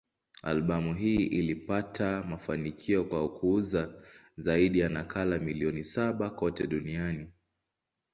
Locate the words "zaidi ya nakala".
4.35-5.39